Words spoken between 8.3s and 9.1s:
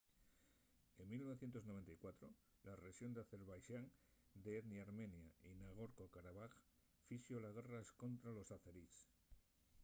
los azerís